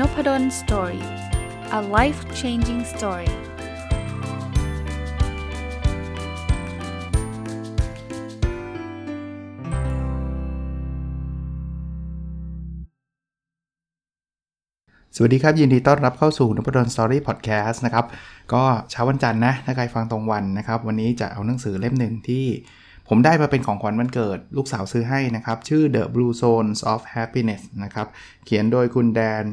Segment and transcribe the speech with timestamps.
[0.00, 1.04] Nopadol's Story
[1.78, 3.30] a life changing story
[15.14, 18.06] สวัสดีครับ ยินดีต้อนรับเข้าสู่นพดล Story พอดแคสต์นะครับ
[18.52, 22.46] ก็เช้าวันจันทร์นะ ถ้าใครฟังตรงวันนะครับ วันนี้จะเอาหนังสือเล่มหนึ่งที่
[23.08, 28.06] ผมได้มาเป็นของขวัญวันเกิด ลูกสาวซื้อให้นะครับ ชื่อ The Blue Zones of Happiness นะครับ
[28.44, 29.44] เขียนโดยคุณแดน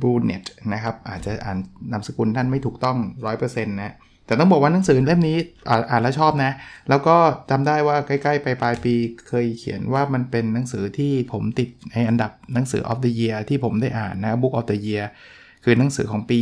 [0.00, 1.58] บูเนตนะครับอาจจะอ่าน
[1.92, 2.96] นามสกุลท่านไม่ถูกต้อง
[3.34, 3.94] 100%นะ
[4.26, 5.36] แต่ต้องบอกว่าหนังสือเล่มนี้
[5.90, 6.52] อ่านแล้วชอบนะ
[6.88, 7.16] แล้วก็
[7.50, 8.94] จำได้ว่าใกล้ๆไปปลายปี
[9.28, 15.04] เคยเขียนว่ามันเป็นหนังสือที่ผมติดในอันดับหนังสือ of the year ที่ผมได้อ่านนะ book of the year
[15.64, 16.40] คือหนังสือของปี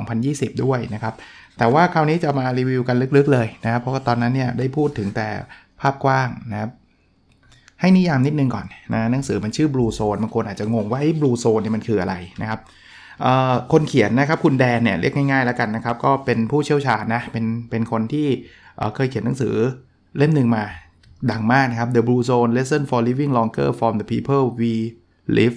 [0.00, 1.14] 2020 ด้วยนะครับ
[1.58, 5.28] แต่ว่าคราวนี้จะมารีวิวกันลึกๆเลยนะครับ เพราะว่าตอนนั้นเนี่ยได้พูดถึงแต่
[5.80, 6.70] ภาพกว้างนะครับ
[7.80, 12.60] ให้นิยามนิดนึงก่อนนะหนังสือมันชื่อ Blue Zone บางคนอาจจะงงว่าไอ้ Blue Zone เนี่ยมันคืออะไรนะครับ
[13.72, 18.26] คนเขียนนะครับคุณแดนเนี่ยเรียกง่ายๆแล้วกันนะครับ ก็เป็นผู้เชี่ยวชาญนะเป็นเป็นคนที่
[18.94, 19.54] เคยเขียนหนังสือ
[20.18, 20.64] เล่มหนึ่งมา
[21.30, 24.72] ดังมากนะครับ The Blue Zone Lesson for Living Longer from the People We
[25.38, 25.56] Live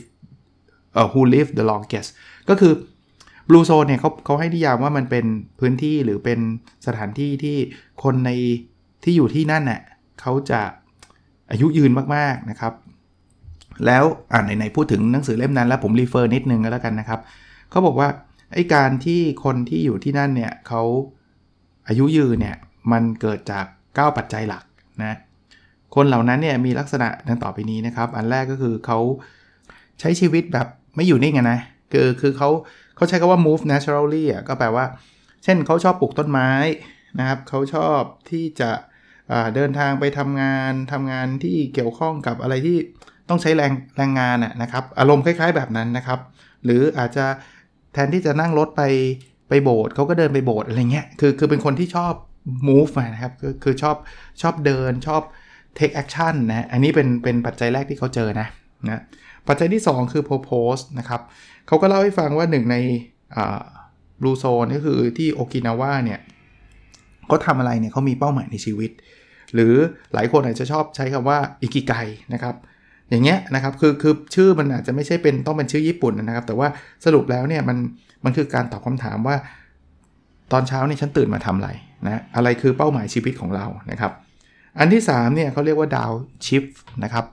[1.00, 2.10] uh, Who Live the Longest
[2.50, 2.74] ก็คือ
[3.50, 5.26] บลูโซนเนี่ยเขาเขาให้นิยามว่ามันเป็น
[5.60, 6.40] พื้นที่หรือเป็น
[6.88, 7.58] สถานที่ที่
[8.04, 8.32] คนใน
[9.04, 9.82] ที่อยู่ที่นั่นเน่ย
[10.22, 10.62] เขาจะ
[11.52, 12.74] อายุยืนมากๆนะครับ
[13.86, 17.20] แล้วอ่านไหนๆพูดถึงหนังสือเล่มนั้นแล้วผมรีเฟอร์นิดนึงก็แล้วกันนะครับ
[17.70, 18.10] เขาบอกว่า
[18.54, 20.82] ไอ้การที่คนที่อยู่ที่นั่นเนี่ยเขา
[21.88, 22.58] อายุยืนเนี่ย
[22.92, 24.64] มันเกิดจาก 9 ปัจจัยหลัก
[25.04, 25.18] นะ
[25.96, 29.00] คนเหล่านั้นเนี่ยมีลักษณะดังต่อไปนี้นะครับ อันแรกก็คือเขา
[30.00, 31.60] ใช้ชีวิตแบบไม่อยู่นิ่งนะ
[31.92, 32.50] คือคือเขา
[32.96, 34.86] เขาใช้คำว่า move naturally อะก็แปลว่า
[35.44, 36.50] เช่นเขาชอบปลูกต้นไม้
[37.20, 38.72] นะครับเขาชอบที่จะ
[39.56, 42.78] เดินทางไปทำงานทำงานที่เกี่ยวข้องกับอะไรที่
[43.30, 46.20] ต้องใช้แรงแรงงานนะนะครับ อารมณ์คล้าย ๆ แบบนั้นนะครับ
[46.64, 47.26] หรืออาจจะ
[47.94, 48.82] แทนที่จะนั่งรถไป
[49.50, 52.14] ไปโบสถ์เขาก็เดินไปโบสถ์อะไรเงี้ยคือคือเป็นคนที่ชอบ
[52.68, 53.96] move นะครับคือคือชอบ
[54.42, 55.22] ชอบเดินชอบ
[55.78, 58.48] take action นะอันนี้เป็นเป็นปัจจัยแรกที่เขาเจอนะ
[58.90, 59.02] นะ
[59.48, 61.22] ปัจจัยที่ 2 คือ purpose นะครับ
[61.68, 62.78] เขาก็เล่าให้ฟังว่าหนึ่งใน
[64.22, 66.20] บลูโซนก็คือที่โอกินาว่าเนี่ย
[67.28, 68.92] เขาทำอะไรเนี่ยเขามีเป้าหมายในชีวิต
[69.54, 69.74] หรือ
[70.14, 71.94] หลายคนอาจจะชอบใช้คำว่าอิกิไก
[72.34, 72.56] นะครับ
[73.10, 76.68] อย่างเงี้ยนะครับคือคือชื่อมันอาจจะไม่ใช่เป็นต้องเป็นชื่อญี่ปุ่นนะครับ แต่ว่า
[77.06, 77.78] สรุปแล้วเนี่ยมัน
[78.26, 79.36] มันคือการตอบคำถามว่า
[80.52, 81.70] ตอนเช้านี่ฉันตื่นมาทำอะไร
[82.06, 84.12] นะอะไรคือเป้าหมายชีวิตของเรานะครับ
[84.80, 86.64] อันที่3เนี่ยเขาเรียกว่า downshift
[87.04, 87.26] นะครับ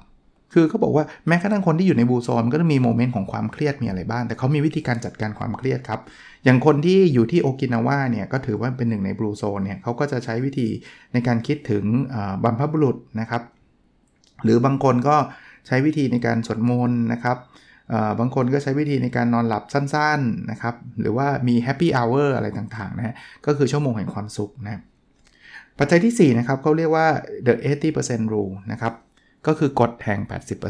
[0.53, 6.01] คือเขาบอกว่าแม้กระทั่งคนที่อยู่ใน Blue Zone ก็จะมี moment ของความเครียดมีอะไรบ้างแต่เขามีวิธีการจัดการความเครียดครับ
[6.45, 10.69] อย่างคนที่อยู่ที่โอกินาวาเนี่ยก็ถือว่าเป็นหนึ่งใน Blue Zone เนี่ยเขาก็จะใช้วิธี
[11.13, 11.85] ในการคิดถึง
[12.45, 13.43] บรรพบุรุษนะครับ
[14.45, 15.17] หรือบางคนก็
[15.67, 17.39] ใช้วิธีในการสวดมนต์นะครับ
[18.19, 23.15] บางคนก็ใช้วิธีในการนอนหลับสั้นๆนะครับ หรือว่ามี happy hour อะไรต่างๆนะฮะ
[23.47, 24.83] ก็คือชั่วโมงแห่งความสุขนะ
[25.79, 27.07] ปัจจัยที่ 4 นะครับเขาเรียกว่า
[27.47, 27.55] the
[27.95, 28.95] 80% rule นะครับ
[29.47, 30.21] ก็คือกฎแห่ง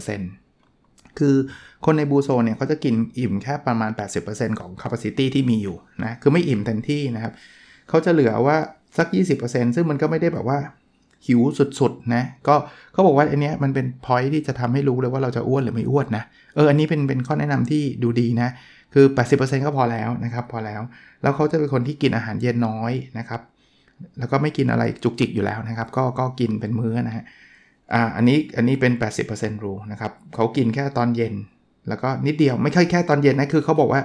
[0.01, 0.40] 80%
[1.19, 1.35] คือ
[1.85, 3.91] คนในบูโซเนี่ยเขาจะกินอิ่มแค่ประมาณ
[4.27, 7.33] 80%ของ capacity ที่มีอยู่นะคือไม่อิ่มเต็มที่นะครับ
[7.89, 8.57] เขาจะเหลือว่า
[8.99, 9.07] สัก
[9.43, 10.59] 20%ซึ่งมันก็ไม่ได้แบบว่า
[11.27, 12.55] หิวสุดๆนะก็
[12.93, 18.49] เขาบอกว่าอันนี้มันเป็น point ที่จะทำให้รู้เลยว่าเราจะอ้วนหรือไม่อ้วนนะเอออันนี้เป็นเป็นข้อแนะนำที่ดูดีนะ
[18.95, 19.05] คือ
[19.37, 20.81] 80%ก็พอแล้วนะครับพอแล้ว
[21.23, 23.41] แล้วเขาจะเป็นคนที่กินอาหารเย็นน้อยนะครับ
[24.19, 27.25] แล้วก็ไม่กินอะไรจุกจิกอยู่แล้วนะครับ ก็ก็กินเป็นมื้อนะฮะ
[27.93, 28.93] อ่าอันนี้อันนี้เป็น
[29.29, 31.35] 80%รูนะครับเขากินแค่ตอนเย็น
[31.89, 34.03] แล้วก็นิดเดียวไม่ใช่แค่ตอนเย็นนะคือเขาบอกว่า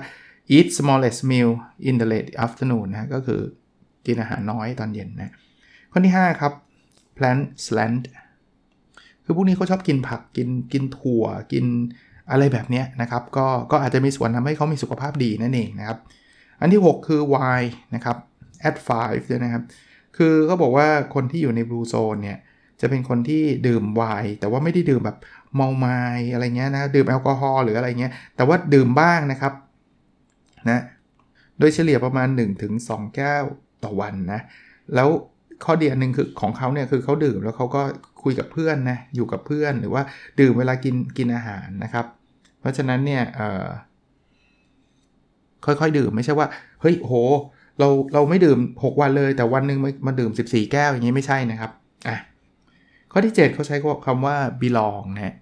[0.56, 1.52] eat smallest meal
[1.90, 3.42] in the late afternoon นะก็คือ
[4.06, 5.34] กินอาหารน้อยตอนเย็นนะ
[5.92, 6.54] ข้อที่ 5 ครับ
[7.18, 8.04] plant slant
[9.24, 11.66] คือพวกนี้เขาชอบกินผักกินกินถั่วกิน
[12.32, 16.00] อะไรแบบนี้นะครับ ก็ก็อาจจะมีส่วนทำให้เขามีสุขภาพดีนั่นเองนะครับ
[16.60, 18.18] อันที่ 6 คือ wine นะครับ
[18.70, 19.64] at 5ด้วยนะครับ
[20.18, 22.38] คือเขาบอกว่าคนที่อยู่ใน blue zone เนี่ย
[22.82, 25.18] จะเป็นคนที่ดื่มไวน์แต่ว่าไม่ได้ดื่มแบบ
[25.56, 26.00] เมาไม้
[26.34, 29.54] อะไรเงี้ยนะดื่มแอลกอฮอล์หรืออะไรเงี้ยแต่ว่าดื่มบ้างนะครับ
[30.70, 30.82] นะ
[31.60, 32.28] โดยเฉลี่ยประมาณ
[32.72, 33.44] 1-2 แก้ว
[33.84, 34.42] ต่อวันนะ
[34.96, 35.10] แล้ว
[35.66, 37.82] ข้อดีอันหนึ่งคือของเขาเนี่ยคือเขาดื่มแล้วเขาก็
[38.24, 40.04] คุยกับเพื่อนนะอยู่กับเพื่อนหรือว่า
[40.40, 42.06] ดื่มเวลากินกินอาหารนะครับ
[42.60, 43.24] เพราะฉะนั้นเนี่ย
[45.66, 46.48] ค่อยๆดื่มไม่ใช่ว่า
[46.82, 47.14] เฮ้ยโห
[47.80, 51.72] เราเราไม่ดื่ม 6 วันเลย แต่วันหนึ่งมาดื่ม 14 แก้วอย่างนี้ไม่ใช่นะครับ
[52.08, 52.18] อะ
[53.18, 55.36] ข้อที่ 7 เขาใช้คำว่า belong นะ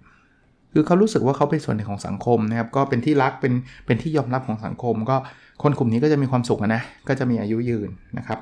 [0.73, 3.53] คือเขารู้สึกว่าเขาเป็นส่วนหนึ่งของสังคมนะครับ ก็เป็นที่รักเป็น
[3.85, 5.17] เป็นที่ยอมรับของสังคม ก็
[5.63, 8.39] คนกลุ่มนี้ก็จะมีความสุขนะ ก็จะมีอายุยืนนะครับ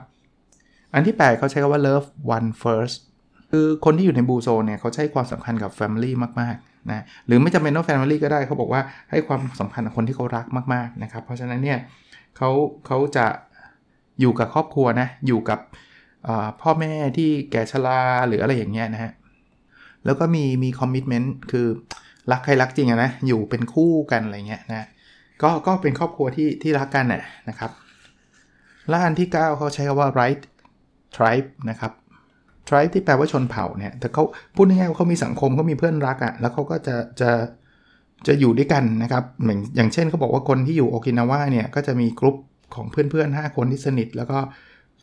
[0.93, 2.97] อันที่ 8 เขาใช้คำว่า loved one first
[3.51, 6.11] คือคนที่อยู่ใน Blue Zone เนี่ยเขาให้ความสำคัญกับ family
[6.41, 8.81] มากๆนะหรือไม่จำเป็นต้อง family ก็ได้เขาบอกว่า
[9.11, 11.79] ให้ความสำคัญกับคนที่เขารักมากๆนะครับเพราะฉะนั้นเนี่ย
[12.37, 12.49] เขา
[12.87, 13.25] เขาจะ
[14.19, 15.59] อยู่กับครอบครัวนะอยู่กับ
[16.61, 19.11] พ่อแม่ที่แก่ชราหรืออะไรอย่างเงี้ยนะฮะ
[20.05, 21.67] แล้วก็มีมี commitment คือ
[22.31, 24.87] รักใครรักจริงอะนะ อยู่เป็นคู่กันอะไรเงี้ยนะ
[25.41, 27.71] ก็ก็เป็นครอบครัวที่ที่รักกันน่ะนะครับ
[28.89, 30.41] แล้วอันที่ 9เขาใช้คำว่า right
[31.15, 31.91] tribe นะครับ
[32.67, 34.23] tribe ที่แปลว่าชนเผ่าเนี่ย แต่เขา
[34.55, 37.31] พูดง่ายๆว่าเขามีสังคมเขามีเพื่อนรักอะ่ะ แล้วเขาก็จะจะ
[38.27, 42.37] จะอยู่ด้วยกันนะครับเหมือนอย่างเช่นเขาบอกว่าคนที่อยู่โอกินาวาเนี่ย ก็จะมีกลุ่ม
[42.75, 44.37] ของเพื่อนๆ 5 คนที่สนิท แล้วก็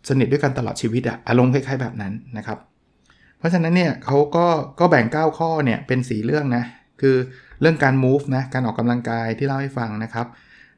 [0.09, 2.59] สนิทด้วยกันตลอดชีวิตอะอารมณ์คล้ายๆแบบนั้นนะครับ
[3.39, 4.47] เพราะฉะนั้นเนี่ยเขาก็
[4.81, 6.65] ก็แบ่ง 9 ข้อเนี่ยเป็นสีเรื่องนะ
[7.01, 7.17] คือ
[7.61, 10.27] เรื่องการ move นะ การออกกำลังกายที่เล่าให้ฟังนะครับ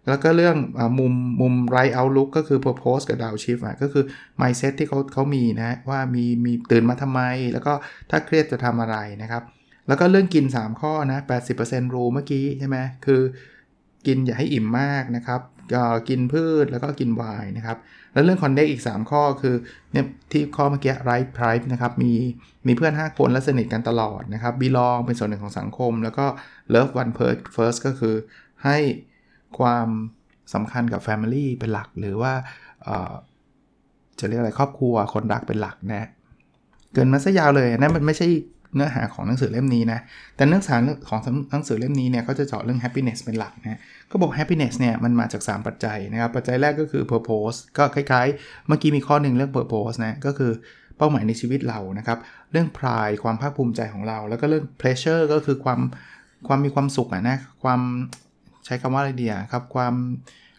[0.09, 4.05] แล้วก็เรื่องอมุมมุม right outlook ก็คือ purpose กับ down shift อะก็คือ
[4.41, 7.21] mindset ที่เขาเขามีนะว่ามีมีตื่นมาทำไม
[7.53, 7.73] แล้วก็
[8.11, 9.43] ถ้าเครียดจะทำอะไรนะครับ
[9.89, 11.19] แล้วก็เรื่องกิน 3 ข้อนะ
[11.57, 13.21] 80% rule เมื่อกี้ใช่ไหมคือ
[14.07, 15.41] กินอย่าให้อิ่มมากนะครับ
[16.09, 17.77] กินพืชแล้วก็กินไวน์นะครับ
[18.13, 19.55] แล้วเรื่องคอนเน็กอีก 3 ข้อคือ
[19.93, 22.13] เนี่ยที่ข้อเมื่อกี้ right price นะครับมี
[22.67, 26.27] มีเพื่อน 5 คนและสนิทกันตลอดนะครับ belong เป็นส่วนหนึ่งของสังคม แล้วก็
[26.75, 27.13] love one
[27.57, 28.15] first ก็คือ
[28.65, 28.79] ให้
[29.59, 29.89] ความ
[30.55, 32.33] สำคัญกับ Family เป็นหลักหรือว่า
[34.19, 36.09] จะเรียกอะไรครอบครัวคนรักเป็นหลักนะ
[36.93, 38.29] เกินมาซะยาวเลยนะมันไม่ใช่
[38.77, 40.01] เนื้อหาของหนังสือเล่มนี้นะ
[40.37, 40.77] แต่เนื้อหา
[41.09, 41.21] ของ
[41.53, 43.81] หนังสือเล่มนี้เนี่ยเขาจะเจาะเรื่อง happiness เป็นหลักนะ
[44.11, 50.53] ก็บอก happiness เนี่ยมันมาจาก 3 ปัจจัยนะครับ ปัจจัยแรกก็คือ purpose ก็คล้ายๆ เมื่อกี้มีข้อหนึ่งเรื่อง purpose นะ ก็คือ
[50.97, 52.19] เป้าหมายในชีวิตเรานะครับ
[52.53, 55.81] เรื่อง pride ความภาคภูมิใจของเรา แล้วก็เรื่อง pleasure ก็คือความ
[56.49, 57.81] ความมีความสุขนะความ
[58.65, 59.95] ใช้คำว่าอะไรดีครับ ความ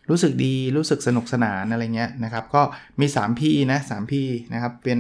[0.10, 2.62] รู้สึกดี รู้สึกสนุกสนานอะไรเงี้ยนะครับ ก็
[3.00, 3.42] มี 3P
[3.72, 4.14] นะ 3P
[4.54, 5.00] นะครับ เป็น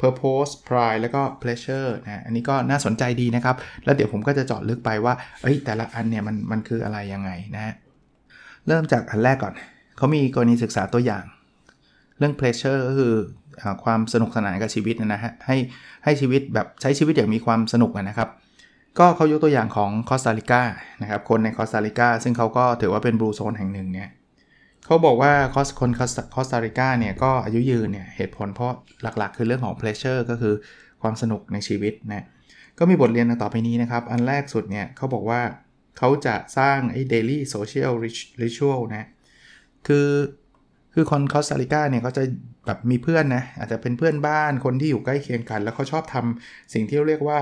[0.00, 7.74] purpose pride แล้วก็ pleasure นะอันนี้ก็น่าสนใจดีนะครับ แล้วเดี๋ยวผมก็จะเจาะลึกไปว่า เอ้ย แต่ละอันเนี่ยมันมันคืออะไรยังไงนะฮะ
[8.68, 9.54] เริ่มจากอันแรกก่อน
[9.96, 11.24] เขามีกรณีศึกษาตัวอย่าง
[12.18, 13.14] เรื่อง pleasure ก็คือ
[13.84, 15.56] ความสนุกสนานกับชีวิตนะฮะให้
[16.04, 18.28] ให้ชีวิตแบบใช้ชีวิตอย่างมีความสนุกนะครับ
[18.98, 20.62] ก็เขายกตัวอย่างของคอสตาริกา
[21.02, 24.08] นะครับคนในคอสตาริกาซึ่งเขาก็ถือว่าเป็น Blue Zone แห่งหนึ่งเนี่ย
[24.84, 26.00] เขาบอกว่าคอสคนค
[26.38, 28.72] อสตาริกาเนี่ยก็อายุยืนเนี่ยเหตุผลเพราะ
[29.02, 30.54] หลักๆ คือเรื่องของ pleasure ก็คือ
[31.02, 32.24] ความสนุกในชีวิตนะ
[32.78, 35.40] ก็มีบทเรียนต่อไปนี้นะครับ อันแรกสุดเนี่ยเขาบอกว่า
[35.98, 37.92] เขาจะสร้างไอ้ daily social
[38.42, 39.04] ritual นะ
[39.86, 40.08] คือ
[40.94, 42.22] คือคนคอสตาริกาเนี่ยเขาจะ
[42.66, 47.38] แบบมีเพื่อนนะอาจจะเป็นเพื่อนบ้านคนที่อยู่ใกล้เคียงกัน แล้วเขาชอบทำสิ่งที่เรียกว่า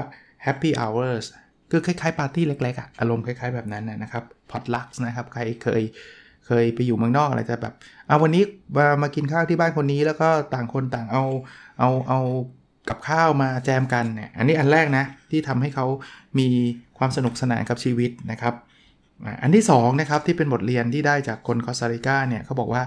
[0.47, 1.25] happy hours
[1.71, 5.83] คือคล้ายๆปาร์ตี้เล็กๆอะอารมณ์คล้ายๆแบบนั้นนะครับพอตลักส์นะครับ ใครเคย
[6.47, 7.75] เคยไปอยู่เมืองนอกอะไรจะแบบ
[8.07, 8.43] เอาวันนี้
[8.77, 11.25] มามากินข้าวที่บ้านคนนี้ แล้วก็ต่างคนต่างเอา
[11.79, 12.21] เอาเอา
[12.89, 15.87] กับข้าวมาแจมกันเนี่ยอันนี้อันแรกนะที่ทำให้เขา
[16.39, 16.49] มี
[16.99, 18.55] ความสนุกสนานกับชีวิตนะครับ
[19.43, 22.83] อันที่2นะครับที่เป็นบทเรียนที่ได้จากคนคอสตาริกาเนี่ยเขาบอกว่า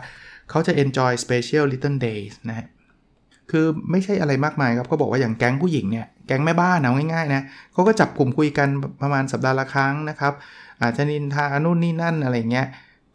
[0.50, 2.68] เขาจะ enjoy special little days นะ
[3.52, 7.44] คือไม่ใช่อะไรมากมายครับเขาบอกว่าอย่างแก๊งผู้หญิงเนี่ยแก๊งแม่บ้านเอาง่ายๆนะ
[7.74, 8.68] เขาก็จับกลุ่มคุยกัน
[9.02, 10.34] ประมาณสัปดาห์ละครั้งนะครับ
[10.81, 12.68] อาจจะนินทานู่นนี่นั่นอะไรเงี้ย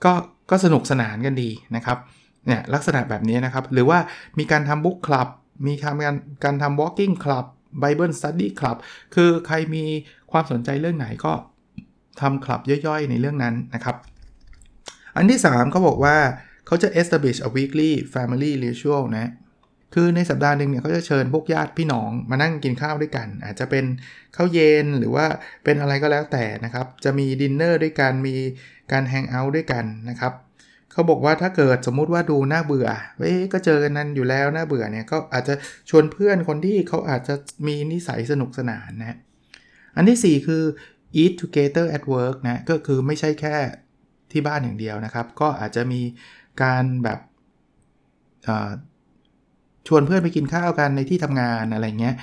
[0.05, 0.13] ก็
[0.51, 1.99] ก็สนุกสนานกันดีนะครับ
[2.47, 3.99] เนี่ยลักษณะแบบนี้นะครับ หรือว่า
[4.39, 5.29] มีการทำบุ๊กคลับ
[5.67, 7.47] มีการการการทำ walking club
[7.83, 8.77] Bible study club
[9.15, 9.85] คือใครมี
[10.31, 11.33] ความสนใจเรื่องไหนก็
[12.21, 13.97] ทำคลับย่อยๆ ในเรื่องนั้นนะครับ
[15.17, 16.17] อันที่ 3 เขาบอกว่า
[16.67, 19.31] เขาจะ establish a weekly family ritual นะ
[19.95, 23.85] คือในสัปดาห์หนึ่งเนี่ยเขาจะเชิญพวกญาติพี่น้องมานั่งกินข้าวด้วยกัน อาจจะเป็น
[24.37, 25.27] ข้าวเย็นหรือว่า
[25.65, 28.35] เป็นอะไรก็แล้วแต่นะครับ จะมีดินเนอร์ด้วยกัน มี
[28.93, 30.33] การแฮงเอาท์ด้วยกันนะครับ
[30.93, 35.55] เขาบอกว่าถ้าเกิดสมมุติว่าดูน่าเบื่อเว้ยก็เจอกันนั้นอยู่แล้วน่าเบื่อเนี่ยก็อาจจะ
[35.91, 37.35] ชวนเพื่อนคนที่เขาอาจจะ
[37.67, 39.17] มีนิสัยสนุกสนานนะ
[39.97, 40.63] อันที่ 4 คือ
[41.23, 43.57] eat together at work นะก็คือไม่ใช่แค่
[44.33, 46.01] ที่บ้านอย่างเดียวนะครับ ก็อาจจะมี
[46.63, 47.19] การแบบ
[49.91, 52.15] ชวนเพื่อนไปกินข้าวกันในที่ทำงานอะไรเงี้ย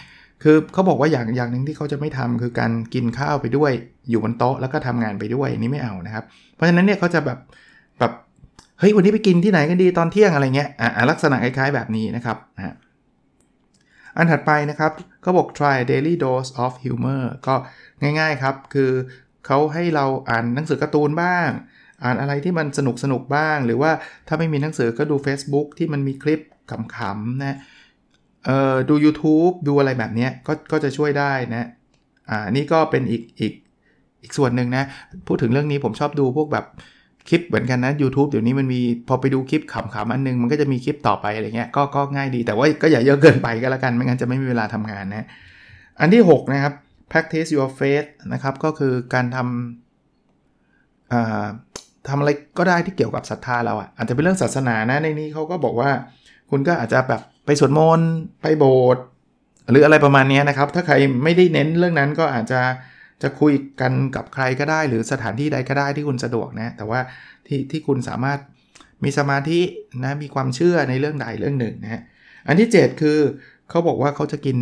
[0.44, 3.72] คือเขาบอกว่าอย่างอย่างหนึ่งที่เขาจะไม่ทำคือการกินข้าวไปด้วย
[4.10, 6.24] อยู่บนโต๊ะแล้วก็ทำงานไปด้วยนี่ไม่เอานะครับ
[6.56, 7.40] เพราะฉะนั้นเนี่ยเขาจะแบบ
[8.00, 8.12] แบบ
[8.80, 12.76] เฮ้ยวันนี้ไปกินที่ไหนกันดีตอนเที่ยงอะไรเงี้ยอ่าลักษณะคล้ายๆแบบนี้นะครับนะ
[14.18, 17.56] อันถัดไปนะครับเขาบอก try daily dose of humor ก็
[18.02, 18.92] ง่ายๆครับ คือ
[19.46, 21.50] เขาให้เราอ่านหนังสือการ์ตูนบ้าง
[22.04, 23.92] อ่านอะไรที่มันสนุกสนุกบ้าง หรือว่า
[24.28, 27.58] ถ้าไม่มีหนังสือก็ดู Facebook ที่มันมีคลิป ขำๆนะ
[28.46, 31.68] เอ่อดู YouTube ดูอะไรแบบนี้ก็ก็จะช่วยได้นะ
[32.30, 33.54] อ่านี่ก็เป็นอีกอีก
[34.22, 34.84] อีกส่วนหนึ่งนะ
[35.28, 36.66] พูดถึงเรื่องนี้ผมชอบดูพวกแบบ
[37.30, 45.28] คลิปเหมือนกันนะ YouTube เดี๋ยวนี้มันมีพอไปดูคลิปขำๆอันนึง มันก็จะมีคลิปต่อไปอะไรเงี้ยก็ก็ง่ายดีแต่ว่าก็อย่าเยอะเกินไปก็แล้วกัน ไม่งั้นจะไม่มีเวลาทำงานนะ
[46.00, 46.74] อันที่ 6 นะครับ
[47.12, 55.90] practice your faith นะครับ ก็คือการทำทำอะไรก็ได้ที่เกี่ยวกับศรัทธาเราอะ่ะอาจจะเป็นเรื่องศาสนานะในนี้เขาก็บอกว่า
[56.52, 58.12] คุณก็อาจจะแบบไปสวดมนต์
[58.42, 59.04] ไปโบสถ์
[59.70, 62.62] หรืออะไรประมาณนี้นะครับ ถ้าใครไม่ได้เน้นเรื่องนั้นก็อาจจะ
[63.24, 67.00] จะคุยกันกับใครก็ได้ หรือสถานที่ใดก็ได้ที่คุณสะดวกนะแต่ว่า
[67.48, 68.40] ที่ที่คุณสามารถ
[69.04, 69.60] มีสมาธิ
[70.04, 72.02] นะมีความเชื่อในเรื่องใดเรื่องหนึ่งนะ
[72.48, 73.20] อันที่ 7 คือ
[73.70, 74.58] เขาบอกว่าเขาจะกิน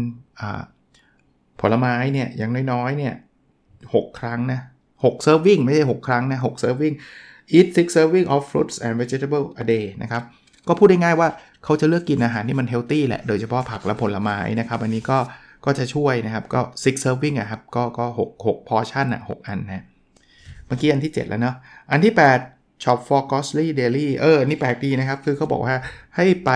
[1.62, 3.14] ผลไม้เนี่ยอย่างน้อยๆเนี่ย
[3.94, 4.60] หครั้งนะ
[5.04, 6.96] 6 serving ไม่ใช่ 6 ครั้งนะ6 serving
[7.58, 10.24] eat six serving of fruits and vegetable a day นะครับ
[10.68, 11.30] ก็พูดได้ง่ายว่า
[11.66, 15.18] เขาจะเลือกกินอาหารที่มันเฮลตี้แหละ โดยเฉพาะผักและผลไม้นะครับ อันนี้ก็
[15.66, 19.86] ก็จะช่วยนะครับ ก็ six serving อะครับ ก็ก็6 6 portion อะ6อันนะ
[20.68, 21.56] เมื่อกี้อันที่ 7 แล้วเนาะ
[21.92, 22.14] อันที่
[22.48, 25.76] 8 shop for costly daily เออ นี่แปลกดีนะครับ คือเขาบอกว่า
[26.16, 26.52] ให้ไป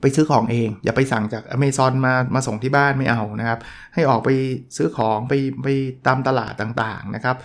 [0.00, 3.58] ไปซื้อของเอง อย่าไปสั่งจาก Amazon มามาส่งที่บ้านไม่เอานะครับ
[3.94, 4.30] ให้ออกไป
[4.76, 5.68] ซื้อของไปไป
[6.06, 7.36] ตามตลาดต่างๆนะครับ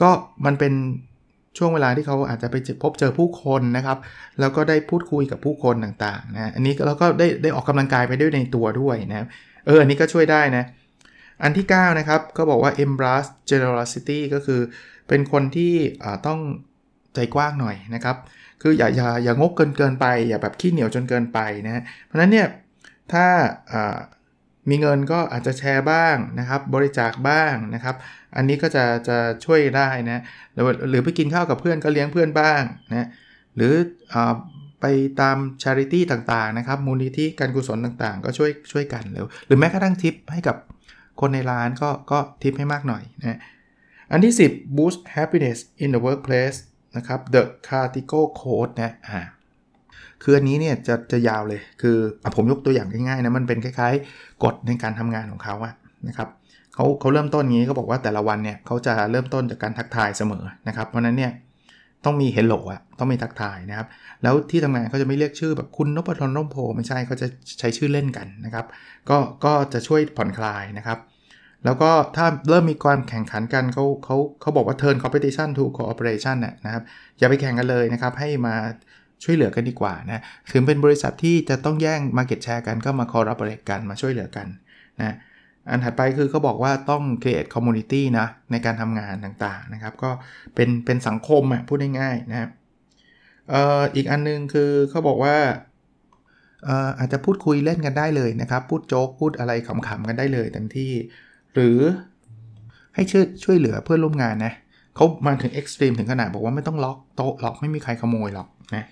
[0.00, 0.10] ก็
[0.46, 0.72] มันเป็น
[1.58, 3.98] ช่วงเวลาที่เขาอาจจะไปพบเจอผู้คนนะครับ
[4.40, 9.26] แล้วก็ได้พูดคุยกับผู้คนต่างๆนะอันนี้เราก็ได้ได้ออกกำลังกายไปด้วยในตัวด้วยนะ
[9.66, 10.64] เอออันนี้ก็ช่วยได้นะ
[11.42, 14.60] อันที่ 9 นะครับ ก็บอกว่า embrace generosity ก็คือ
[15.08, 15.74] เป็นคนที่
[16.26, 16.40] ต้อง
[17.14, 18.16] ใจกว้างหน่อยนะครับ
[18.62, 22.46] คืออย่าอย่าอย่างงกเกินเกินไป อย่าแบบขี้เหนียวจนเกินไปนะเพราะนั้นเนี่ย
[23.12, 23.26] ถ้า
[24.68, 27.96] มีเงินก็อาจจะแชร์บ้างนะครับ บริจาคบ้างนะครับ
[28.36, 30.22] อันนี้ก็จะจะช่วยได้นะ
[30.90, 33.08] หรือไปกินข้าวกับเพื่อนก็เลี้ยงเพื่อนบ้างนะ
[33.56, 33.72] หรือ
[34.12, 34.16] อ
[34.80, 34.86] ไป
[35.20, 40.56] ตามชาริตี้ต่างๆนะครับ มูลนิธิการกุศลต่างๆ ก็ช่วยช่วยกันหรือหรือแม้กระทั่งทิปให้กับ
[41.20, 43.38] คนในร้านก็ก็ทิปให้มากหน่อยนะ
[44.10, 46.58] อันที่ 10 boost happiness in the workplace
[46.96, 49.20] นะครับ the Cartico Code นะอ่า
[50.22, 55.74] คืออันนี้เนี่ยจะจะยาวเลย คืออผมยกตัวอย่างง่ายๆนะ มันเป็นคล้ายๆ กฎในการทำงานของเขาอะ
[56.08, 56.28] นะครับ
[56.78, 61.32] เขาเขาเริ่มต้นงี้เขาบอกว่าแต่ละวันเนี่ยเขาจะเริ่มต้นจากการทักทายเสมอนะครับ เพราะนั้นเนี่ย
[62.04, 63.86] ต้องมีเฮลโลอะต้องมีทักทายนะครับ
[64.22, 67.26] แล้วที่ทำงานเขาจะไม่เรียกชื่อแบบคุณนพดลร่มโพไม่ใช่เขาจะ
[67.58, 68.66] ใช้ชื่อเล่นกันนะครับ
[69.08, 70.98] ก็ก็จะช่วยผ่อนคลายนะครับ
[71.64, 76.82] แล้วก็ถ้าเริ่มมีความแข่งขันกันเขาเขาเขาบอกว่า turn competition to cooperation นะครับ
[77.18, 78.54] อย่าไปแข่งกันเลยนะครับ ให้มา
[79.24, 84.46] ช่วยเหลือกันดีกว่านะถึงเป็นบริษัทที่จะต้องแย่ง Market Share กันก็มา collaborate กันมาช่วยเหลือกัน
[85.00, 85.14] นะ
[85.70, 90.10] อันถัดไปคือเขาบอกว่าต้อง create community นะในการทำงานต่างๆนะครับ ก็
[90.54, 92.50] เป็นเป็นสังคมอะพูดง่ายๆนะครับ
[93.52, 95.36] อ,อ,อีกอันนึงคือเขาบอกว่า
[96.64, 100.92] เอ่ออาจจะพูดคุยเล่นกันได้เลยนะครับ พูดโจ๊กพูดอะไรขำๆกันได้เลยเต็มที่
[101.54, 101.78] หรือ
[102.94, 104.52] ให้ช่วยช่วยเหลือเพื่อนร่วมงานนะ
[104.96, 108.86] เขามาถึงเอ็กซ์ตรีมถึงขนาดบอกว่าไม่ต้องล็อกโต๊ะล็อกไม่มีใครขโมยหรอกนะ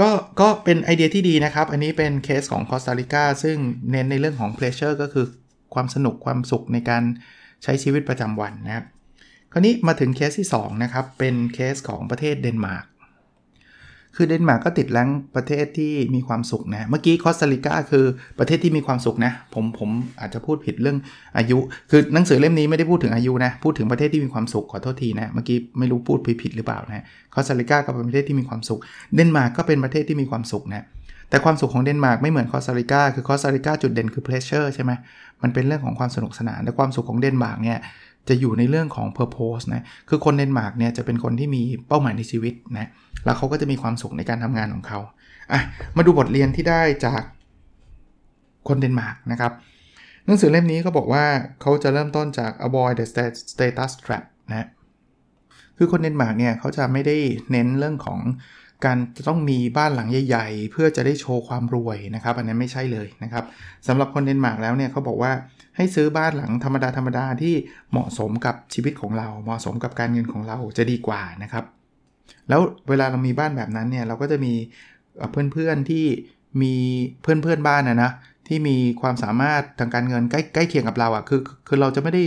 [0.00, 0.08] ก็
[0.40, 3.56] ก็เป็นไอเดียที่ดีนะครับ อันนี้เป็นเคสของคอสตาริกาซึ่ง
[3.90, 5.26] เน้นในเรื่องของ pleasure ก็คือ
[5.74, 7.02] ความสนุกความสุขในการ
[7.62, 8.84] ใช้ชีวิตประจำวันนะครับ
[9.52, 12.84] คราวนี้มาถึงเคสที่2นะครับเป็นเคสของประเทศเดนมาร์ก
[14.16, 18.04] คือเดนมาร์กก็ติด rank ประเทศที่มีความสุขนะ เมื่อกี้คอสตาริกาคือ
[18.38, 20.98] ประเทศที่มีความสุขนะ ผมผมอาจจะพูดผิดเรื่อง
[21.36, 21.58] อายุ
[21.90, 28.80] คือหนังสือเล่มนี้ไม่ได้พูดถึงอายุนะ พูดถึงประเทศที่มีความสุขขอโทษทีนะ เมื่อกี้ไม่รู้พูดผิดหรือเปล่านะคอสตาริกาก็เป็นประเทศที่มีความสุข
[29.14, 30.84] เดนมาร์กก็เป็นประเทศที่มีความสุขนะ
[31.32, 34.92] แต่ความสุขของเดนมาร์กไม่เหมือนคอสตาริกาคือคอสตาริกาจุดเด่นคือ pleasure ใช่ไหม
[35.42, 37.78] มันเป็นเรื่องของความสนุกสนานแต่ความสุขของเดนมาร์กเนี่ย
[38.28, 42.88] จะอยู่ในเรื่องของ purpose นะ คือคนเดนมาร์กเนี่ยจะเป็นคนที่มีเป้าหมายในชีวิตนะ
[43.24, 44.98] แล้วเขาก็จะมีความสุขในการทำงานของเขา
[45.52, 45.60] อะ
[45.96, 47.22] มาดูบทเรียนที่ได้จาก
[48.68, 49.52] คนเดนมาร์กนะครับ
[50.26, 51.24] หนังสือเล่มนี้ก็บอกว่า
[51.60, 53.06] เขาจะเริ่มต้นจาก avoid the
[53.52, 54.68] status trap นะ
[55.78, 57.16] คือคนเดนมาร์กเนี่ยเขาจะไม่ได้
[57.50, 58.20] เน้นเรื่องของ
[58.84, 63.44] การจะต้องมีบ้านหลังใหญ่ๆ เพื่อจะได้โชว์ความรวยนะครับอันนั้นไม่ใช่เลยนะครับ
[63.86, 65.32] สำหรับคนเดนมาร์กแล้วเนี่ยเขาบอกว่า
[65.76, 67.54] ให้ซื้อบ้านหลังธรรมดาธรรมดาที่
[67.90, 71.64] เหมาะสมกับชีวิตของเรา เหมาะสมกับการเงินของเราจะดีกว่านะครับ
[72.48, 74.52] แล้วเวลาเรามีบ้านแบบนั้นเนี่ยเราก็จะมี
[75.52, 76.06] เพื่อนๆที่
[76.62, 76.74] มี
[77.22, 78.10] เพื่อนเพื่อนบ้านนะนะ
[78.48, 82.22] ที่มีความสามารถทางการเงินใกล้ใกล้เคียงกับเราอะ่ะคือคือเราจะไม่ได้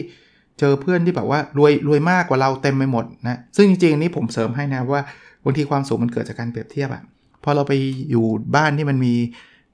[0.60, 5.04] เจอเพื่อนที่แบบว่ารวยรวยมากกว่าเราเต็มไปหมดนะซึ่งจริงๆนี้ผมเสริมให้นะว่า
[5.46, 7.04] บางทีความสุขมันเกิดจากการเปรียบเทียบอะ
[7.44, 7.74] พอเราไป
[8.10, 8.26] อยู่
[8.56, 9.14] บ้านที่มันมี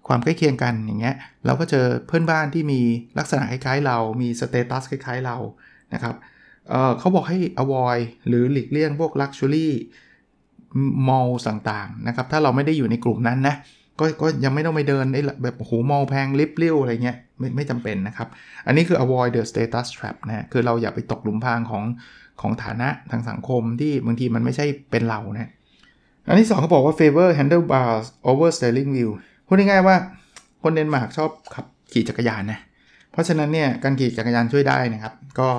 [0.07, 2.79] ความใกล้เคียงกันอย่างเงี้ยเราก็เจอเพื่อนบ้านที่มี
[3.17, 5.37] ลักษณะคล้ายๆ เรา มี status คล้ายๆเรา
[5.93, 6.15] นะครับ
[6.69, 9.67] เขาบอกให้ avoid หรือหลีกเลี่ยงพวก luxury
[11.07, 13.55] mall ต่างๆนะครับถ้าเราไม่ได้อยู่ในกลุ่มนั้นนะ
[13.99, 15.05] ก็ก็ยังไม่ต้องไปเดิน
[15.43, 18.27] แบบโอ้โหมอลแพงลิฟเลี้ยวอะไรเงี้ยไม่ไม่จำเป็นนะครับ
[18.65, 21.83] อันนี้คือ avoid the status trap นะคือเราอย่าไปตกหลุมพรางของ
[22.41, 25.51] ของฐานะทางสังคมที่บางทีมันไม่ใช่เป็นเรานะ
[26.27, 29.11] อันที่2เขาบอกว่า favor handlebars over steering wheel
[29.47, 29.95] พูดง่ายๆว่า
[30.63, 32.59] คนเดนมาร์กชอบขับขี่จักรยานนะ
[33.11, 35.49] เพราะฉะนั้นเนี่ยการขี่จักรยานช่วยได้นะครับ ก็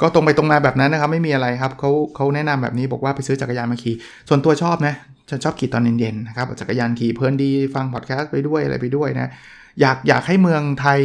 [0.00, 3.94] ก็ตรงไปตรงมาแบบนั้นนะครับ ไม่มีอะไรครับเขาเขาแนะนำแบบนี้บอกว่าไปซื้อจักรยานมาขี่
[4.28, 4.94] ส่วนตัวชอบนะ
[5.30, 9.28] ฉันชอบขี่ตอนเย็นๆนะครับจักรยานขี่เพลินดีฟังพอดแคสต์ไปด้วยอะไรไปด้วยนะ
[9.80, 11.00] อยากอยากให้เมืองไทย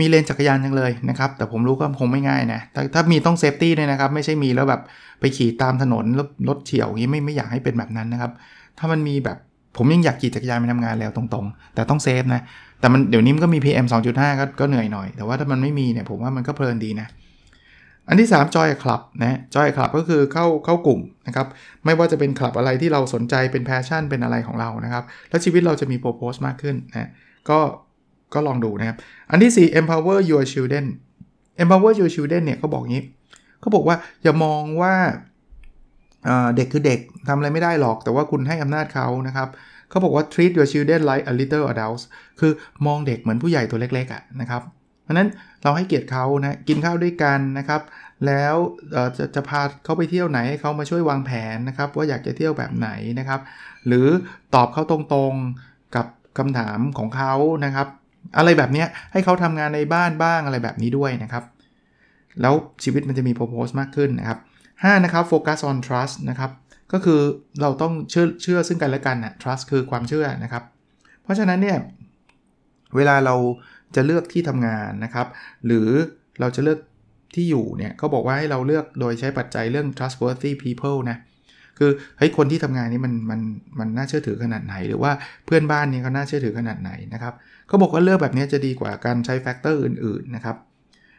[0.00, 4.80] มีเลนจักรยานจังเลยนะครับ แต่ผมรู้ก็คงไม่ง่ายนะถ้าถ้ามีต้อง safety ด้วยนะครับ ไม่ใช่มีแล้วแบบ
[5.20, 8.32] ไปขี่ตามถนนแล้วรถเฉี่ยวอย่างนี้ไม่ไม่อยากให้เป็นแบบนั้นนะครับ
[8.78, 9.38] ถ้ามันมีแบบ
[9.76, 12.42] ผมยังอยากขี่จักรยานไปทำงานแล้วตรงๆ แต่ต้อง safe นะ
[12.80, 17.08] แต่มันเดี๋ยวนี้มันก็มี PM 2.5 ก็ก็เหนื่อยหน่อย แต่ว่าถ้ามันไม่มีเนี่ยผมว่ามันก็เพลินดีนะ
[18.08, 21.46] อันที่3 Joy Club นะ Joy Club ก็คือเข้าเข้ากลุ่มนะครับ
[21.84, 27.10] ไม่ว่าจะเป็นคลับอะไรที่เราสนใจเป็นแพชชั่นเป็นอะไรของเรานะครับ แล้วชีวิตเราจะมีโปรโพสมากขึ้นนะ
[27.50, 27.58] ก็
[28.34, 28.96] ก็ลองดูนะครับ
[29.30, 30.84] อันที่ 4 empower your children
[31.62, 33.04] empower your children เนี่ยเขาบอกงี้
[33.60, 34.94] เขาบอกว่าอย่ามองว่า
[36.56, 39.48] เด็กคือเด็กทำอะไรไม่ได้หรอก แต่ว่าคุณให้อำนาจเขานะครับ
[39.90, 42.04] เขาบอกว่า treat your children like a little adults
[42.40, 42.52] คือ
[42.86, 44.62] มองเด็กเหมือนผู้ใหญ่ตัวเล็กๆอะ่ะนะครับ
[45.04, 45.28] เพราะนั้น
[45.62, 47.82] เราให้เกียรติเขานะกินข้าวด้วยกันนะครับ
[48.26, 48.56] แล้ว
[49.16, 53.40] จะจะพาเขาไปเที่ยวไหนให้เขามาช่วยวางแผนนะครับ ว่าอยากจะเที่ยวแบบไหนนะครับ
[53.86, 54.06] หรือ
[54.54, 56.06] ตอบเขาตรงๆกับ
[56.38, 57.34] คำถามของเขา
[57.64, 57.88] นะครับ
[58.36, 61.44] อะไรแบบนี้ให้เขาทำงานในบ้านบ้างอะไรแบบนี้ด้วยนะครับ
[62.40, 64.38] แล้วชีวิตมันจะมี purpose มากขึ้นนะครับ
[64.70, 66.50] 5นะครับ focus on trust นะครับ
[66.92, 67.20] ก็คือ
[67.60, 70.64] เราต้องเชื่อเชื่อซึ่งกันและกันนะ trust คือความเชื่อนะครับ
[71.22, 71.78] เพราะฉะนั้นเนี่ย
[72.96, 73.34] เวลาเรา
[73.94, 75.26] จะเลือกที่ทำงานนะครับ
[75.66, 75.88] หรือ
[76.40, 76.78] เราจะเลือก
[77.34, 81.16] ที่อยู่เนี่ยเขาบอกว่าให้เราเลือกโดยใช้ปัจจัยเรื่อง trustworthy people นะ
[81.82, 83.40] คือเฮ้ยคนที่ทำงานนี้มันมัน
[83.78, 85.12] มันน่าเชื่อถือขนาดไหน หรือว่า
[85.46, 87.34] เพื่อนบ้านนี้เขาน่าเชื่อถือขนาดไหนนะครับ
[87.68, 90.56] เขาบอกว่าเลือกแบบนี้จะดีกว่าการใช้ factor อื่นๆนะครับ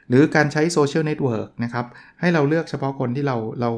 [0.09, 1.85] หรือการใช้โซเชียลเน็ตเวิร์กนะครับ
[2.19, 3.71] ให้เราเลือกเฉพาะคนที่เราเรา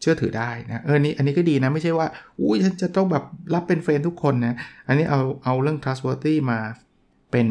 [0.00, 2.06] เชื่อถือได้นะเออนี่อันนี้ก็ดีนะ ไม่ใช่ว่า
[2.40, 4.56] อุ้ยฉันจะต้องแบบรับเป็นเฟรนทุกคนนะ
[4.88, 6.58] อันนี้เอาเอาเรื่อง trustworthy มา
[7.30, 7.46] เป็น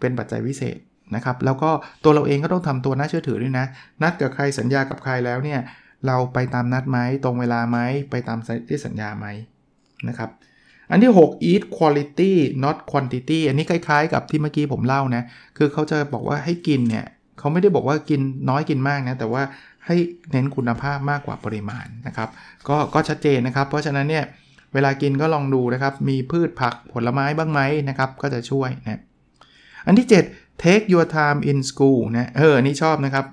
[0.00, 0.78] เป็นปัจจัยวิเศษ
[1.14, 1.70] นะครับแล้วก็
[2.04, 3.66] ตัวเราเองก็ต้องทำตัวน่าเชื่อถือด้วยนะ
[4.02, 5.60] นัดกับใครสัญญากับใครแล้วเนี่ย
[6.06, 7.78] เราไปตามนัดไหมตรงเวลาไหม
[8.10, 9.26] ไปตามที่สัญญาไหม
[10.08, 10.30] นะครับ
[10.90, 12.32] อันที่ 6 eat quality
[12.64, 15.22] not quantity อันนี้คล้ายๆ กับที่เมื่อกี้ผมเล่านะ
[15.58, 17.06] คือเขาจะบอกว่าให้กินเนี่ย
[17.38, 19.42] เขาไม่ได้บอกว่ากินน้อยกินมากนะ แต่ว่า
[19.86, 19.96] ให้
[20.30, 22.28] เน้นคุณภาพมากกว่าปริมาณนะครับ
[22.68, 24.24] ก็ก็ชัดเจนนะครับ เพราะฉะนั้นเนี่ย
[24.74, 29.00] เวลากินก็ลองดูนะครับ มีพืชผักผลไม้บ้างไหมนะครับ ก็จะช่วยนะ
[29.86, 33.26] อันที่ 7 take your time in school นะ เออ อันนี้ชอบนะครับ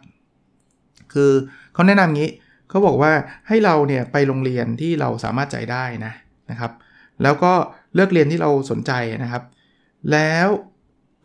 [1.14, 1.32] คือ
[1.74, 2.30] เขาแนะนำงี้
[2.76, 3.14] เขาบอกว่า
[3.48, 6.14] ให้เราเนี่ยไปโรงเรียนที่เราสามารถใจได้นะ
[6.52, 6.72] นะครับ
[7.24, 7.54] แล้วก็
[7.96, 8.92] เลือกเรียนที่เราสนใจ
[9.24, 9.44] นะครับ
[10.12, 10.48] แล้ว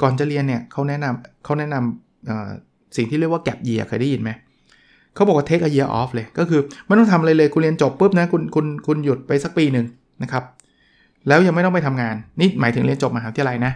[0.02, 4.30] ก่อนจะเรียนเนี่ยเขาแนะนำเขาแนะนำสิ่งที่เรียกว่าแกลบเยียเคยได้ยินไหม
[5.14, 9.86] เขาบอกว่า take a year off เลย ก็คือไม่ต้องทำอะไรเลย คุณเรียนจบปุ๊บนะคุณคุณคุณหยุดไปสักปีหนึ่ง
[10.22, 10.44] นะครับ
[11.28, 13.72] แล้วยังไม่ต้องไปทำงาน นี่หมายถึงเรียนจบมหาวิทยาลัยนะ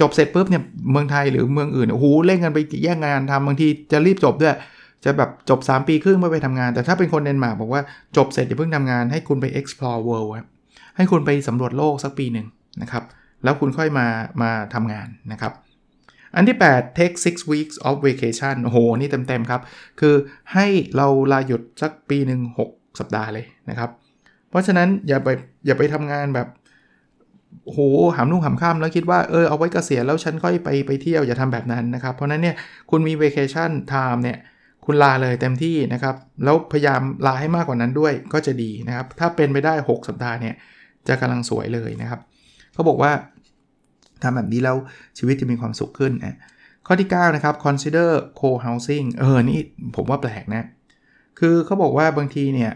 [0.00, 4.54] จบเสร็จปุ๊บเนี่ยเมืองไทยหรือเมืองอื่นโอ้โหเร่งกันไปแย่งงานทำบางทีจะรีบจบด้วย
[5.04, 7.82] จะแบบจบ 3 ปีครึ่งไม่ไปทำงาน แต่ถ้าเป็นคนเดนมาร์กบอกว่า
[8.16, 10.48] จบเสร็จอย่าเพิ่งทำงาน ให้คุณไป explore world ครับ
[10.96, 12.46] ให้คุณไปสำรวจโลกสักปีหนึ่ง
[12.82, 13.04] นะครับ
[13.44, 14.06] แล้วคุณค่อยมา
[14.42, 15.52] มาทำงานนะครับ
[16.36, 19.60] อันที่ 8 take six weeks of vacation โอ้โห นี่เต็ม ๆ ครับ
[20.00, 20.14] คือ
[20.54, 23.90] ให้เราลาหยุดสักปีหนึ่ง6 สัปดาห์เลยนะครับ
[24.50, 25.28] เพราะฉะนั้นอย่าไป
[25.66, 26.48] อย่าไปทำงานแบบ
[27.64, 27.78] โห
[28.16, 32.56] หามนุ่งหามข้ามแล้วคิดว่าเออเอาไว้กเกษียณแล้วฉันค่อยไปไปเที่ยวอย่าทำแบบนั้นนะครับ เพราะนั้นเนี่ย
[32.90, 34.38] คุณมี vacation time เนี่ย
[34.86, 40.54] คุณลาเลยเต็มที่นะครับ แล้วพยายามลาให้มากกว่านั้นด้วยก็จะดีนะครับ ถ้าเป็นไปได้ 6 สัปดาห์เนี่ย
[41.08, 42.20] จะกำลังสวยเลยนะครับ
[42.74, 43.12] เขาบอกว่า
[44.22, 44.76] ทำแบบนี้แล้ว
[45.18, 46.36] ชีวิตจะมีความสุขขึ้นนะ
[46.86, 49.60] ข้อที่ 9 นะครับ consider co-housing เออ นี่
[49.96, 50.64] ผมว่าแปลกนะ
[51.38, 52.72] คือเขาบอกว่าบางทีเนี่ย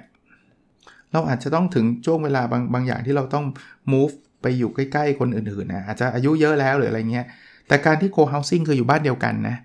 [1.12, 3.44] เราอาจจะต้องถึงช่วงเวลาบางบางอย่างที่เราต้อง
[3.92, 7.26] move ไปอยู่ใกล้ ๆ คนอื่นๆนะอาจจะอายุเยอะแล้วหรืออะไรเงี้ย
[7.68, 9.56] แต่การที่ co-housing คืออยู่บ้านเดียวกันนะ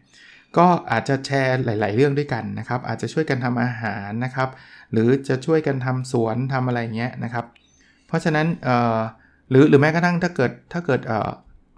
[0.58, 4.50] ก็อาจจะแชร์หลาย ๆ เรื่องด้วยกันนะครับ อาจจะช่วยกันทำอาหารนะครับ
[4.92, 7.46] หรือจะช่วยกันทำสวนทำอะไรเงี้ยนะครับ
[8.08, 9.00] เพราะฉะนั้นเออ
[9.50, 11.30] หรือหรือแม้กระทั่งถ้าเกิดถ้าเกิดเออ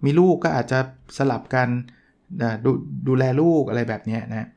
[0.06, 0.80] มีลูกก็อาจจะ
[1.18, 1.70] สลับกัน
[2.66, 2.68] ด
[3.08, 4.50] ดูแลลูกอะไรแบบนี้นะ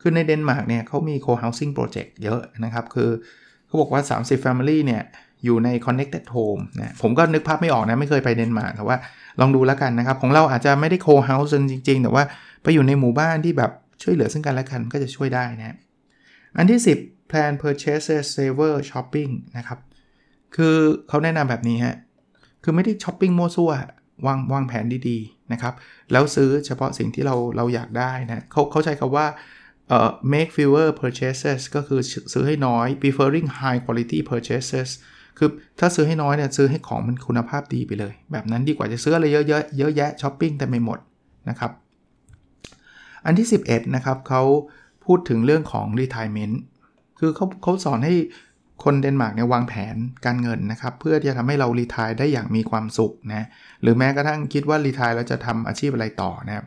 [0.00, 3.10] คือในเดนมาร์กเนี่ยเขามี co-housing project เยอะนะครับ คือ
[3.66, 5.02] เขาบอกว่า 30 family เนี่ย
[5.44, 8.96] อยู่ใน connected home นะผมก็นึกภาพไม่ออกนะ ไม่เคยไปเดนมาร์กแต่ว่า
[9.40, 12.24] ลองดูแล้วกันนะครับ ของเราอาจจะไม่ได้ co-house จริง ๆ แต่ว่า
[12.62, 13.70] ไปอยู่ในหมู่บ้านที่แบบ
[14.02, 15.76] ช่วยเหลือซึ่งกันและกันก็จะช่วยได้นะ
[16.56, 19.78] อันที่ 10 plan purchases saver shopping นะครับ
[20.56, 20.76] คือ
[21.08, 21.96] เขาแนะนำแบบนี้ฮะ
[22.62, 23.72] คือไม่ได้ช้อปปิ้งมั่วซั่ว
[24.26, 25.74] วางวางแผนดีๆนะครับ
[26.12, 29.26] แล้วซื้อเฉพาะสิ่งที่เราเราอยากได้นะเขาเขาใช้คำว่า
[29.88, 32.00] เอ่อ make fewer purchases ก็คือ
[32.32, 34.90] ซื้อให้น้อย preferring high quality purchases
[35.38, 40.98] คือถ้าซื้อให้น้อยเนี่ยซื้อให้ของมันคุณภาพดีไปเลย แบบนั้นดีกว่าจะซื้ออะไรเยอะๆเยอะแยะช้อปปิ้งแต่ไม่หมด
[41.48, 41.70] นะครับ
[43.26, 44.42] อันที่ 11 นะครับเขา
[45.04, 46.56] พูดถึงเรื่องของ retirement
[47.18, 48.14] คือเขาเขาสอนให้
[48.84, 53.46] คนเดนมาร์กเนี่ยวางแผนการเงินนะครับ เพื่อที่จะทำให้เรารีทายได้อย่างมีความสุขนะ
[53.82, 56.66] หรือแม้กระทั่งคิดว่ารีทายแล้วจะทำอาชีพอะไรต่อนะครับ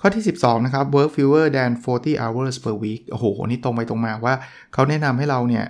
[0.00, 4.34] ข้อที่ 12 นะครับ work fewer than 40 hours per week โอ้โห นี่ตรงไปตรงมาว่า
[4.72, 5.64] เขาแนะนำให้เราเนี่ย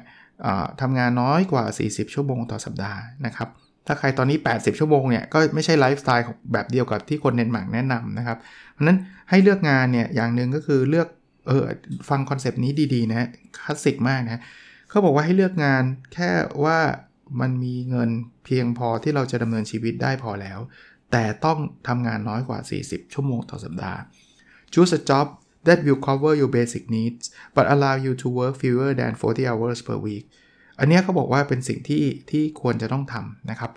[0.81, 3.49] ทำงานน้อยกว่า 40 ชั่วโมงต่อสัปดาห์นะครับ
[3.87, 8.39] ถ้าใครตอนนี้ 80 ชั่วโมงเนี่ยก็ไม่ใช่ไลฟ์สไตล์แบบเดียวกับที่คนเดนมาร์กแนะนำนะครับ
[8.73, 8.99] เพราะนั้น
[9.31, 11.09] ให้เลือกงานเนี่ยอย่างหนึ่งก็คือเลือก
[11.49, 11.65] เออ
[12.09, 14.43] ฟังคอนเซปต์นี้ดีๆนะคลาสสิกมากนะ
[14.89, 15.83] เขาบอกว่าให้เลือกงาน
[16.15, 16.31] แค่
[16.65, 16.79] ว่า
[17.41, 18.11] มันมีเงิน
[18.45, 20.59] เพียงพอที่เราจะดำเนินชีวิตได้พอแล้ว
[21.13, 24.01] แต่ต้องทำงานน้อยกว่า 40 ชั่วโมงต่อสัปดาห์
[24.73, 25.27] choose a job
[25.69, 29.79] that will cover your basic needs but allow you to work fewer than 40 hours
[29.87, 30.25] per week
[30.79, 33.71] อันนี้เขาบอกว่าเป็นสิ่งที่ที่ควรจะต้องทำนะครับ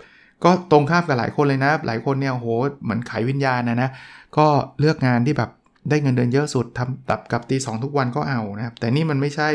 [0.44, 2.48] ก็ตรงข้ามกับหลายคนเลยนะ หลายคนเนี่ยโห
[2.82, 3.90] เหมือนขายวิญญาณนะนะ
[4.36, 4.46] ก็
[4.80, 5.50] เลือกงานที่แบบ
[5.90, 9.48] ได้เงินเดือนเยอะสุดทำแบบกลับตีสองทุกวันก็เอานะครับ แต่นี่มันไม่ใช่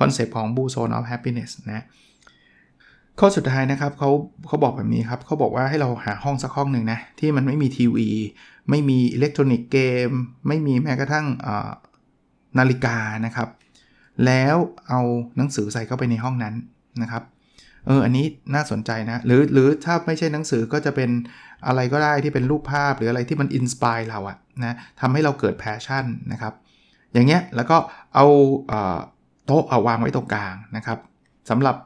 [0.00, 1.84] คอนเซปต์ของ Blue Zone of Happiness นะ
[3.20, 4.10] ข้อสุดท้ายนะครับเขา
[4.46, 8.08] เขาบอกแบบนี้ครับเขาบอกว่าให้เราหาห้องสักห้องหนึ่งนะที่มันไม่มีทีวี
[8.70, 9.78] ไม่มีอิเล็กทรอนิกส์เก
[10.08, 10.10] ม
[10.48, 11.26] ไม่มีแม้กระทั่ง
[12.58, 13.48] นาฬิกานะครับ
[14.26, 14.56] แล้ว
[14.88, 15.00] เอา
[15.36, 16.54] หนังสือใส่เข้าไปในห้องนั้น
[17.02, 17.22] นะครับ
[17.86, 21.10] เออ อันนี้น่าสนใจนะ หรือหรือถ้าไม่ใช่หนังสือก็จะเป็น
[21.66, 26.54] อะไรก็ได้ที่เป็นรูปภาพหรืออะไรที่มัน inspire เราอะนะทำให้เราเกิด passion นะครับ
[27.12, 27.76] อย่างเงี้ย แล้วก็
[28.14, 28.26] เอา
[29.46, 30.98] โต๊ะเอาวางไว้ตรงกลางนะครับ
[31.50, 31.76] สำหรับ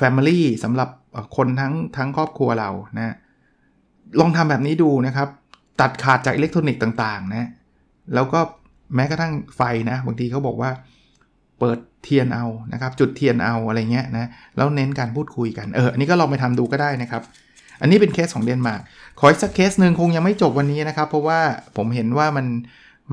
[0.00, 0.88] Family สำหรับ
[1.36, 3.14] คนทั้งทั้งครอบครัวเรานะ
[4.20, 5.28] ลองทำแบบนี้ดูนะครับ
[5.80, 7.48] ตัดขาดจากอิเล็กทรอนิกส์ต่างๆนะ
[8.14, 8.40] แล้วก็
[8.94, 10.70] แม้กระทั่งไฟนะบางทีเขาบอกว่า
[11.58, 17.22] เปิดเทียนเอานะครับ จุดเทียนเอาอะไรเงี้ยนะแล้วเน้นการพูดคุยกันเอออันนี้ก็ลองไปทำดูก็ได้นะครับ
[17.80, 18.80] อันนี้เป็นเคสของเดนมาร์ก
[19.18, 21.40] ขออีกสักเคสหนึ่งคงยังไม่จบวันนี้นะครับ เพราะว่า
[21.76, 22.46] ผมเห็นว่ามัน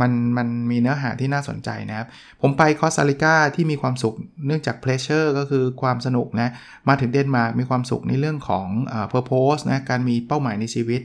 [0.02, 2.08] มันมันมีเนื้อหาที่น่าสนใจนะครับ
[2.42, 4.16] ผมไปคอสตาริกาที่มีความสุข
[4.48, 6.52] เนื่องจาก pleasure ก็คือความสนุกนะ
[6.88, 11.02] มาถึงเดนมาร์กมีความสุขในเรื่องของเอ่อ purpose นะการมีเป้าหมายในชีวิต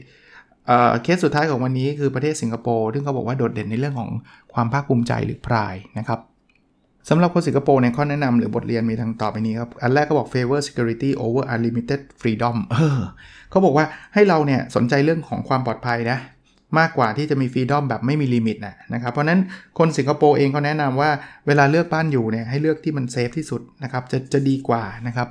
[1.03, 4.09] เคสสุดท้ายของวันนี้คือประเทศสิงคโปร์ซึ่งเขาบอกว่าโดดเด่นในเรื่องของ
[4.53, 6.19] ความภาคภูมิใจหรือ pride นะครับ
[7.09, 12.99] สำหรับคนสิงคโปร์ในข้อแนะนำหรือบทเรียนมีดังต่อไปนี้ครับ อันแรกก็บอก favor security over unlimited freedom เออ
[13.49, 16.17] เขาบอกว่าให้เราเนี่ยสนใจเรื่องของความปลอดภัยนะ
[16.79, 19.39] มากกว่าที่จะมี freedom แบบไม่มี limit นะนะครับ เพราะนั้น
[19.79, 21.09] คนสิงคโปร์เองเขาแนะนำว่า
[21.47, 25.27] เวลาเลือกบ้านอยู่เนี่ยให้เลือกที่มัน safe ที่สุดนะครับจะจะดีกว่านะครับ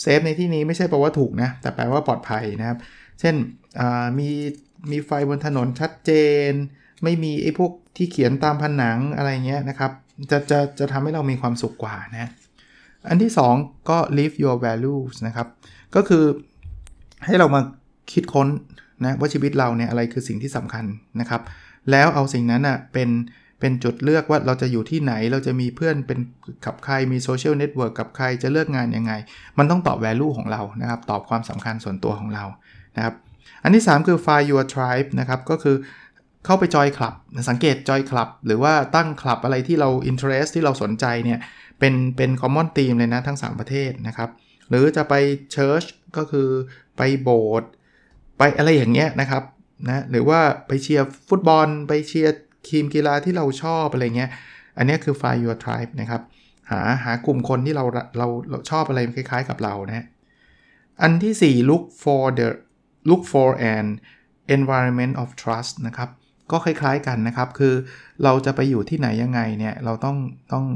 [0.00, 2.78] เซฟในที่นี้ไม่ใช่แปลว่าถูกนะแต่แปลว่าปลอดภัยนะครับ
[3.20, 3.34] เช่น
[4.18, 4.30] มี
[4.90, 6.10] มีไฟบนถนนชัดเจ
[6.48, 6.50] น
[7.02, 9.92] ไม่มีไอ้พวกที่เขียนตามผนังอะไรเงี้ยนะครับ
[10.30, 12.30] จะจะจะทำให้เรามีความสุขกว่านะ
[13.08, 15.48] อันที่ 2 ก็ live your values นะครับ
[15.94, 16.24] ก็คือ
[17.24, 17.60] ให้เรามา
[18.12, 18.48] คิดค้น
[19.04, 20.84] นะว่าชีวิตเราเนี่ยอะไรคือสิ่งที่สำคัญ
[21.20, 21.42] นะครับ
[21.90, 23.10] แล้วเอาสิ่งนั้นอะเป็น
[23.60, 26.18] เป็นจุดเลือกว่าเราจะอยู่ที่ไหนเราจะมีเพื่อนเป็น
[26.64, 29.12] กับใครมีโซเชียลเน็ตเวิร์กกับใครจะเลือกงานยังไง
[29.58, 32.44] มันต้องตอบ value ของเรานะครับ ตอบความสำคัญส่วนตัวของเรา
[32.96, 33.14] นะครับ
[33.62, 35.76] อันที่ 3 คือ find your tribe นะครับ ก็คือ
[36.44, 37.14] เข้าไป join club
[37.48, 41.38] สังเกต join club หรือว่าตั้งคลับอะไรที่เรา interest ที่เราสนใจเนี่ย
[41.78, 44.30] เป็นเป็น common theme เลยนะทั้ง 3 ประเทศนะครับ
[44.68, 45.14] หรือจะไป
[45.54, 46.48] church ก็คือ
[46.96, 47.70] ไปโบสถ์
[48.38, 49.42] ไปอะไรอย่างเงี้ยนะครับ
[49.88, 52.34] นะหรือว่าไปเชียร์ฟุตบอล ไปเชียร์
[52.68, 54.30] ทีมกีฬาที่เราชอบอะไรเงี้ย
[54.78, 56.22] อันนี้คือ find your tribe นะครับ
[56.70, 57.84] หาหากลุ่มคนที่เรา
[58.18, 60.06] เราเราชอบอะไรคล้ายๆกับเรานะ
[61.02, 62.48] อันที่ 4 look for the
[63.08, 63.86] look for an
[64.56, 66.10] environment of trust นะครับ
[66.50, 67.74] ก็คล้ายๆกันนะครับ คือ
[68.24, 70.16] เราจะไปอยู่ที่ไหนยังไงเนี่ย เราต้อง
[70.52, 70.66] ต้อง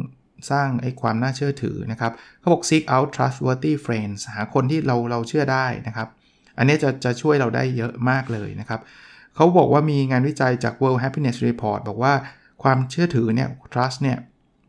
[0.51, 6.09] สร้างไอ้ความน่าเชื่อถือนะครับเขาบอก seek out trustworthy friends หาคนที่เราเราเชื่อได้นะครับ
[6.59, 8.81] อันนี้จะจะช่วยเราได้เยอะมากเลยนะครับ
[9.35, 12.15] เขาบอกว่ามีงานวิจัยจาก World Happiness Report บอกว่า
[12.63, 14.19] ความเชื่อถือเนี่ย trust เนี่ย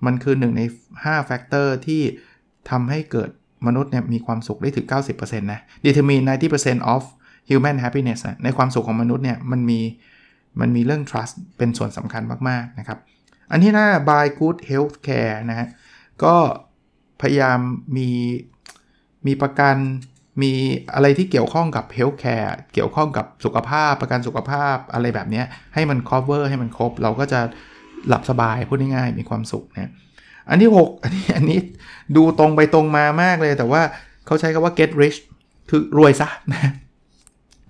[0.05, 0.61] มันคือหนึ่งใน
[0.93, 2.01] 5 factor ที่
[2.69, 3.29] ทำให้เกิด
[3.67, 6.23] มนุษย์เนี่ยมีความสุขได้ถึง 90%นะ determine
[6.55, 7.03] 90% of
[7.49, 9.79] human happiness นะในความสุขของมนุษย์เนี่ยมันมี
[10.61, 12.99] มันมีเรื่อง trust เป็นส่วนสำคัญมากๆนะครับ
[13.51, 15.67] อันที่ห้า buy good health care นะฮะ
[16.23, 16.35] ก็
[17.21, 17.59] พยายาม
[17.97, 18.09] มี
[19.27, 19.75] มีประกัน
[20.41, 20.53] มี
[20.93, 27.39] อะไรที่เกี่ยวข้องกับเฮลท์แคร์เกี่ยวข้องกับสุขภาพประกันสุขภาพอะไรแบบนี้ให้มัน cover ให้มันครบ เราก็จะ
[28.07, 29.91] หลับสบายพูดง่ายๆมีความสุขนะ
[30.49, 31.59] อันที่ 6 อันนี้อันนี้
[32.15, 33.81] ดูตรงไปตรงมามากเลย แต่ว่า
[34.25, 35.17] เขาใช้คำว่า get rich
[35.69, 36.71] คือรวยซะนะ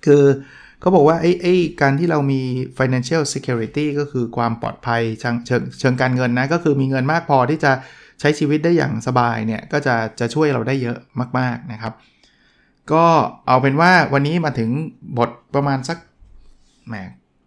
[0.06, 0.22] คือ
[0.80, 2.40] เขาบอกว่าไอ้ไอ้การที่เรามี
[2.78, 5.36] financial security ก็คือความปลอดภัยเชิง
[5.80, 7.72] เชิงการเงินนะ ก็คือมีเงินมากพอที่จะ
[8.20, 10.98] ใช้ชีวิตได้อย่างสบายเนี่ย ก็จะจะช่วยเราได้เยอะ
[11.38, 11.92] มาก ๆ นะครับ
[12.92, 13.04] ก็
[13.46, 14.70] เอาเป็นว่าวันนี้มาถึง
[15.18, 15.98] บทประมาณสัก
[16.88, 16.94] แหม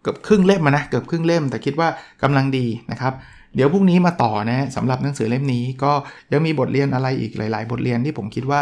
[0.02, 1.88] เกือบครึ่งเล่มนะ เกือบครึ่งเล่ม แต่คิดว่า
[2.22, 3.12] กำลังดีนะครับ
[3.54, 5.92] เดี๋ยวพรุ่งนี้มาต่อนะสำหรับหนังสือเล่มนี้ก็
[6.32, 8.60] ยังมีบทเรียนอะไรอีกหลาย ๆ บทเรียนที่ผมคิดว่า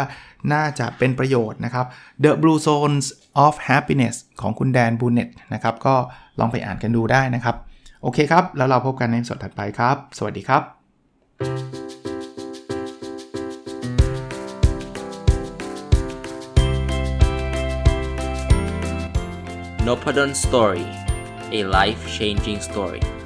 [0.53, 1.85] น่าจะเป็นประโยชน์นะครับ
[2.23, 3.05] The Blue Zones
[3.45, 5.95] of Happiness ของคุณแดนบูเน็ตนะครับ ก็
[6.39, 7.55] ลองไปอ่านกันดูได้นะครับ
[8.01, 10.61] โอเคครับ แล้วเราพบกันในสดถัดไปครับ สวัสดีครับ
[19.87, 20.85] n o p a d o n Story
[21.57, 23.18] a life changing story